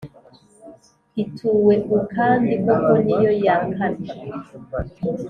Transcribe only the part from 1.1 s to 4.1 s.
ituwe u kandi koko ni yo ya kane